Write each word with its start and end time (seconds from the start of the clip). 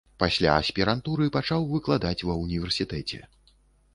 Пасля 0.21 0.53
аспірантуры 0.61 1.27
пачаў 1.35 1.67
выкладаць 1.73 2.25
ва 2.29 2.37
ўніверсітэце. 2.43 3.21